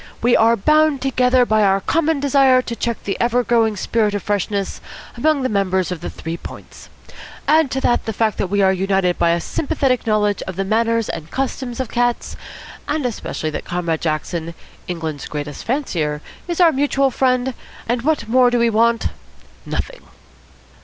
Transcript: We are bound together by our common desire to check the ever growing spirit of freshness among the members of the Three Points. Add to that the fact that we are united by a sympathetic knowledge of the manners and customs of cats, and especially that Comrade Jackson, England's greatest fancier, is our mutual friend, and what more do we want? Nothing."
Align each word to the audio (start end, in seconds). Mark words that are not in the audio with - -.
We 0.23 0.35
are 0.35 0.57
bound 0.57 0.99
together 0.99 1.45
by 1.45 1.61
our 1.63 1.79
common 1.79 2.19
desire 2.19 2.63
to 2.63 2.75
check 2.75 3.03
the 3.03 3.15
ever 3.21 3.43
growing 3.43 3.77
spirit 3.77 4.15
of 4.15 4.23
freshness 4.23 4.81
among 5.15 5.43
the 5.43 5.47
members 5.47 5.91
of 5.91 6.01
the 6.01 6.09
Three 6.09 6.37
Points. 6.37 6.89
Add 7.47 7.69
to 7.69 7.81
that 7.81 8.05
the 8.05 8.11
fact 8.11 8.39
that 8.39 8.47
we 8.49 8.63
are 8.63 8.73
united 8.73 9.19
by 9.19 9.29
a 9.29 9.39
sympathetic 9.39 10.07
knowledge 10.07 10.41
of 10.47 10.55
the 10.55 10.63
manners 10.63 11.07
and 11.07 11.29
customs 11.29 11.79
of 11.79 11.89
cats, 11.89 12.35
and 12.87 13.05
especially 13.05 13.51
that 13.51 13.63
Comrade 13.65 14.01
Jackson, 14.01 14.55
England's 14.87 15.27
greatest 15.27 15.65
fancier, 15.65 16.23
is 16.47 16.59
our 16.59 16.71
mutual 16.71 17.11
friend, 17.11 17.53
and 17.87 18.01
what 18.01 18.27
more 18.27 18.49
do 18.49 18.57
we 18.57 18.71
want? 18.71 19.09
Nothing." 19.67 20.01